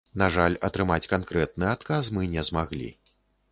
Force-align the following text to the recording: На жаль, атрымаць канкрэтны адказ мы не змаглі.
На 0.19 0.27
жаль, 0.35 0.55
атрымаць 0.69 1.09
канкрэтны 1.11 1.69
адказ 1.75 2.11
мы 2.17 2.27
не 2.35 2.49
змаглі. 2.51 2.91